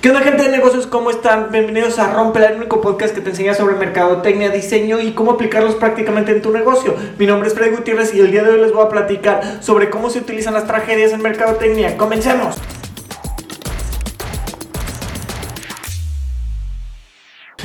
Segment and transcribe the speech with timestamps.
[0.00, 0.86] ¿Qué onda gente de negocios?
[0.86, 1.50] ¿Cómo están?
[1.50, 5.74] Bienvenidos a Romper, el único podcast que te enseña sobre mercadotecnia, diseño y cómo aplicarlos
[5.74, 6.94] prácticamente en tu negocio.
[7.18, 9.90] Mi nombre es Freddy Gutiérrez y el día de hoy les voy a platicar sobre
[9.90, 11.96] cómo se utilizan las tragedias en mercadotecnia.
[11.96, 12.54] ¡Comencemos!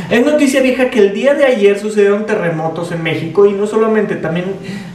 [0.09, 4.15] Es noticia vieja que el día de ayer sucedieron terremotos en México y no solamente,
[4.15, 4.45] también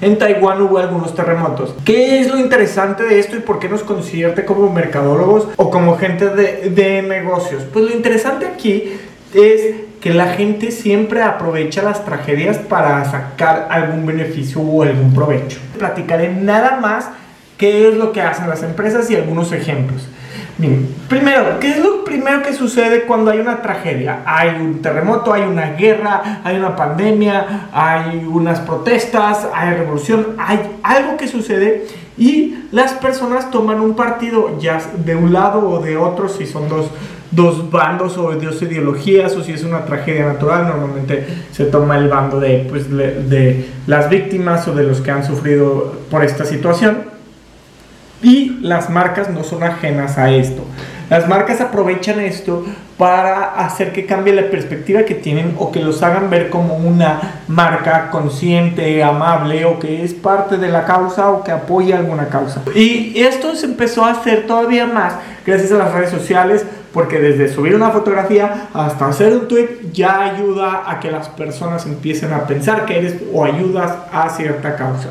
[0.00, 1.74] en Taiwán hubo algunos terremotos.
[1.84, 5.96] ¿Qué es lo interesante de esto y por qué nos convierte como mercadólogos o como
[5.96, 7.64] gente de, de negocios?
[7.72, 8.92] Pues lo interesante aquí
[9.34, 15.58] es que la gente siempre aprovecha las tragedias para sacar algún beneficio o algún provecho.
[15.78, 17.06] Platicaré nada más
[17.58, 20.08] qué es lo que hacen las empresas y algunos ejemplos.
[20.56, 24.22] Bien, primero, ¿qué es lo primero que sucede cuando hay una tragedia?
[24.26, 30.58] Hay un terremoto, hay una guerra, hay una pandemia, hay unas protestas, hay revolución, hay
[30.82, 31.86] algo que sucede
[32.16, 36.68] y las personas toman un partido ya de un lado o de otro, si son
[36.68, 36.90] dos,
[37.30, 42.08] dos bandos o dos ideologías o si es una tragedia natural, normalmente se toma el
[42.08, 47.17] bando de, pues, de las víctimas o de los que han sufrido por esta situación.
[48.22, 50.64] Y las marcas no son ajenas a esto.
[51.10, 52.66] Las marcas aprovechan esto
[52.98, 57.42] para hacer que cambie la perspectiva que tienen o que los hagan ver como una
[57.48, 62.62] marca consciente, amable o que es parte de la causa o que apoya alguna causa.
[62.74, 65.14] Y esto se empezó a hacer todavía más
[65.46, 70.20] gracias a las redes sociales porque desde subir una fotografía hasta hacer un tweet ya
[70.20, 75.10] ayuda a que las personas empiecen a pensar que eres o ayudas a cierta causa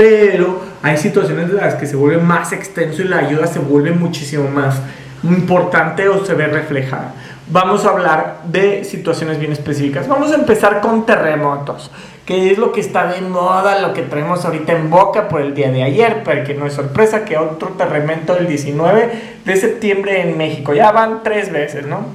[0.00, 3.90] pero hay situaciones en las que se vuelve más extenso y la ayuda se vuelve
[3.90, 4.80] muchísimo más
[5.22, 7.12] importante o se ve reflejada.
[7.48, 10.08] Vamos a hablar de situaciones bien específicas.
[10.08, 11.90] Vamos a empezar con terremotos,
[12.24, 15.52] que es lo que está de moda, lo que traemos ahorita en boca por el
[15.52, 19.10] día de ayer, pero que no es sorpresa que otro terremoto el 19
[19.44, 20.72] de septiembre en México.
[20.72, 22.06] Ya van tres veces, ¿no?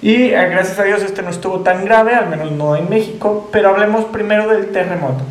[0.00, 3.48] Y eh, gracias a Dios este no estuvo tan grave, al menos no en México,
[3.50, 5.24] pero hablemos primero del terremoto.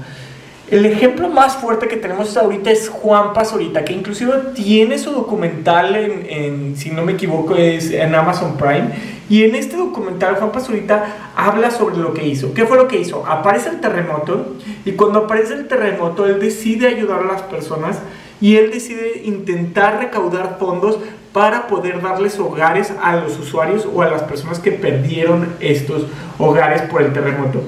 [0.72, 5.96] El ejemplo más fuerte que tenemos ahorita es Juan Pazurita, que inclusive tiene su documental
[5.96, 8.90] en, si no me equivoco, es en Amazon Prime.
[9.30, 12.54] Y en este documental Juan Pazurita habla sobre lo que hizo.
[12.54, 13.26] ¿Qué fue lo que hizo?
[13.26, 18.00] Aparece el terremoto y cuando aparece el terremoto él decide ayudar a las personas
[18.40, 20.98] y él decide intentar recaudar fondos
[21.34, 26.06] para poder darles hogares a los usuarios o a las personas que perdieron estos
[26.38, 27.62] hogares por el terremoto.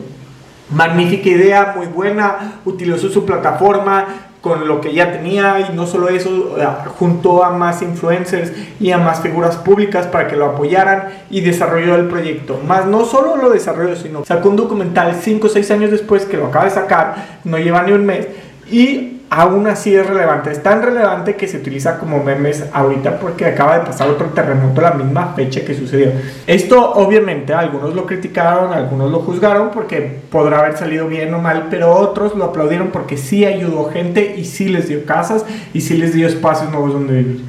[0.69, 4.05] Magnífica idea, muy buena, utilizó su plataforma
[4.41, 6.55] con lo que ya tenía y no solo eso,
[6.99, 11.95] juntó a más influencers y a más figuras públicas para que lo apoyaran y desarrolló
[11.95, 12.59] el proyecto.
[12.67, 16.37] Más no solo lo desarrolló, sino sacó un documental 5 o 6 años después que
[16.37, 18.27] lo acaba de sacar, no lleva ni un mes,
[18.69, 20.51] y aún así es relevante.
[20.51, 24.81] Es tan relevante que se utiliza como memes ahorita porque acaba de pasar otro terremoto
[24.81, 26.11] la misma fecha que sucedió.
[26.47, 31.67] Esto obviamente algunos lo criticaron, algunos lo juzgaron porque podrá haber salido bien o mal,
[31.69, 35.97] pero otros lo aplaudieron porque sí ayudó gente y sí les dio casas y sí
[35.97, 37.45] les dio espacios nuevos donde vivir.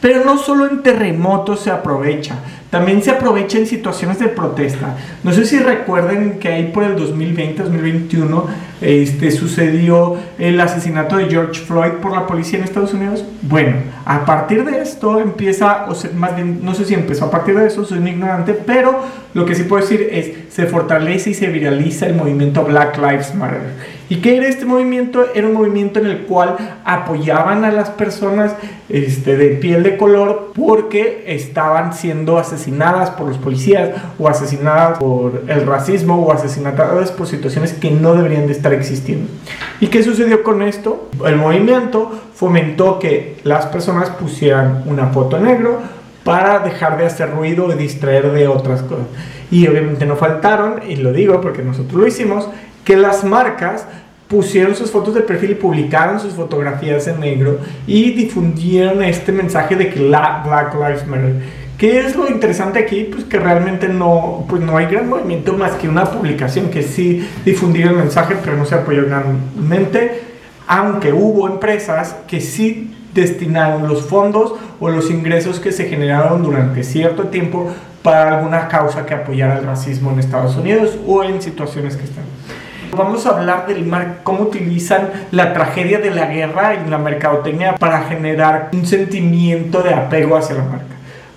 [0.00, 2.36] Pero no solo en terremotos se aprovecha,
[2.76, 4.98] también se aprovecha en situaciones de protesta.
[5.24, 8.44] No sé si recuerden que ahí por el 2020-2021
[8.82, 13.24] este, sucedió el asesinato de George Floyd por la policía en Estados Unidos.
[13.40, 17.58] Bueno, a partir de esto empieza, o más bien, no sé si empezó a partir
[17.58, 19.00] de eso, soy un ignorante, pero
[19.32, 23.34] lo que sí puedo decir es, se fortalece y se viraliza el movimiento Black Lives
[23.34, 23.96] Matter.
[24.08, 25.26] ¿Y qué era este movimiento?
[25.34, 28.54] Era un movimiento en el cual apoyaban a las personas
[28.88, 32.65] este, de piel de color porque estaban siendo asesinadas
[33.16, 38.46] por los policías o asesinadas por el racismo o asesinadas por situaciones que no deberían
[38.46, 39.28] de estar existiendo.
[39.80, 41.08] ¿Y qué sucedió con esto?
[41.24, 45.80] El movimiento fomentó que las personas pusieran una foto negro
[46.24, 49.06] para dejar de hacer ruido y distraer de otras cosas.
[49.50, 52.48] Y obviamente no faltaron, y lo digo porque nosotros lo hicimos,
[52.84, 53.86] que las marcas
[54.28, 59.76] pusieron sus fotos de perfil y publicaron sus fotografías en negro y difundieron este mensaje
[59.76, 61.34] de que la Black Lives Matter
[61.78, 63.04] ¿Qué es lo interesante aquí?
[63.04, 67.28] Pues que realmente no, pues no hay gran movimiento más que una publicación que sí
[67.44, 70.22] difundió el mensaje, pero no se apoyó grandemente,
[70.66, 76.82] aunque hubo empresas que sí destinaron los fondos o los ingresos que se generaron durante
[76.82, 77.70] cierto tiempo
[78.02, 82.24] para alguna causa que apoyara el racismo en Estados Unidos o en situaciones que están.
[82.96, 87.74] Vamos a hablar del mar, cómo utilizan la tragedia de la guerra y la mercadotecnia
[87.74, 90.95] para generar un sentimiento de apego hacia la marca.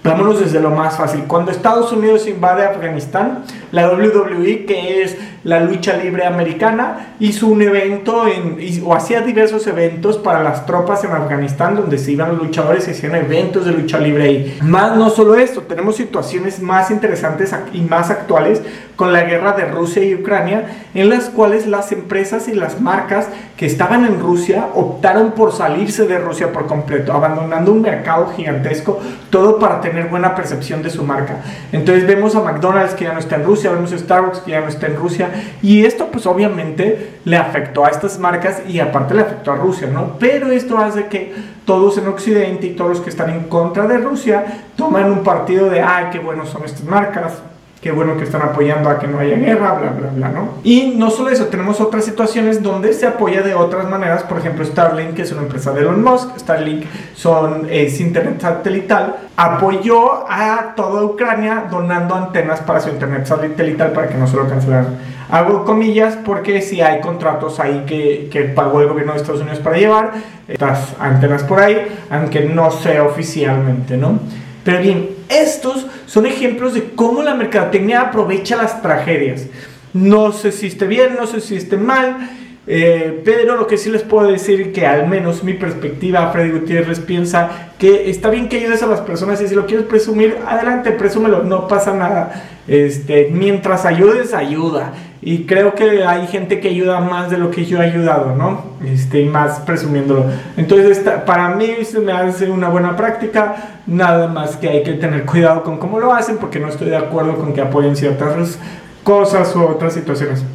[0.10, 1.26] Vámonos desde lo más fácil.
[1.28, 7.62] Cuando Estados Unidos invade Afganistán, la WWE, que es la lucha libre americana, hizo un
[7.62, 12.40] evento en, o hacía diversos eventos para las tropas en Afganistán, donde se iban los
[12.40, 14.58] luchadores y hacían eventos de lucha libre ahí.
[14.62, 18.62] Más no solo esto, tenemos situaciones más interesantes y más actuales
[18.96, 23.30] con la guerra de Rusia y Ucrania, en las cuales las empresas y las marcas
[23.56, 29.00] que estaban en Rusia optaron por salirse de Rusia por completo, abandonando un mercado gigantesco,
[29.30, 31.38] todo para tener buena percepción de su marca.
[31.72, 34.62] Entonces vemos a McDonald's que ya no está en Rusia, vemos a Starbucks que ya
[34.62, 35.30] no está en Rusia,
[35.62, 39.90] y esto pues obviamente le afectó a estas marcas y aparte le afectó a Rusia,
[39.92, 40.18] ¿no?
[40.18, 41.34] Pero esto hace que
[41.66, 44.46] todos en Occidente y todos los que están en contra de Rusia
[44.78, 47.34] toman un partido de, ay, qué buenos son estas marcas,
[47.82, 50.56] qué bueno que están apoyando a que no haya guerra, bla, bla, bla, ¿no?
[50.64, 54.66] Y no solo eso, tenemos otras situaciones donde se apoya de otras maneras, por ejemplo,
[54.66, 56.86] Starlink, que es una empresa de Elon Musk, Starlink
[57.16, 64.10] son, es internet satelital, apoyó a toda Ucrania donando antenas para su internet satelital para
[64.10, 64.98] que no se lo cancelaran.
[65.32, 69.60] Hago comillas porque si hay contratos ahí que, que pagó el gobierno de Estados Unidos
[69.60, 70.12] para llevar
[70.48, 74.20] estas antenas por ahí, aunque no sea oficialmente, ¿no?
[74.64, 79.46] Pero bien, estos son ejemplos de cómo la mercadotecnia aprovecha las tragedias.
[79.94, 82.18] No sé si esté bien, no sé si esté mal,
[82.66, 87.00] eh, pero lo que sí les puedo decir que al menos mi perspectiva, Freddy Gutiérrez
[87.00, 90.92] piensa que está bien que ayudes a las personas y si lo quieres presumir, adelante,
[90.94, 92.44] presúmelo, no pasa nada.
[92.68, 94.94] Este, mientras ayudes, ayuda.
[95.22, 98.64] Y creo que hay gente que ayuda más de lo que yo he ayudado, ¿no?
[98.86, 100.26] Este, más presumiéndolo.
[100.56, 105.26] Entonces, para mí se me hace una buena práctica, nada más que hay que tener
[105.26, 108.58] cuidado con cómo lo hacen, porque no estoy de acuerdo con que apoyen ciertas
[109.04, 110.46] cosas u otras situaciones.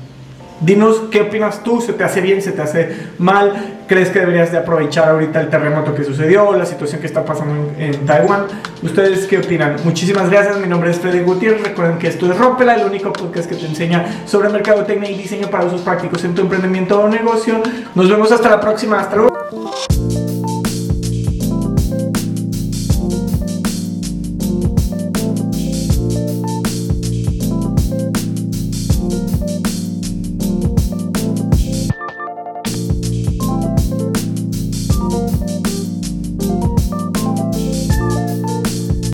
[0.60, 3.80] Dinos qué opinas tú, ¿se te hace bien, se te hace mal?
[3.88, 7.72] ¿Crees que deberías de aprovechar ahorita el terremoto que sucedió la situación que está pasando
[7.78, 8.46] en, Taiwán?
[8.82, 9.76] ¿Ustedes qué opinan?
[9.84, 13.48] Muchísimas gracias, mi nombre es Freddy Gutiérrez, recuerden que esto es Rompela, el único podcast
[13.48, 17.60] que te enseña sobre mercadotecnia y diseño para usos prácticos en tu emprendimiento o negocio.
[17.94, 19.93] Nos vemos hasta la próxima, hasta luego.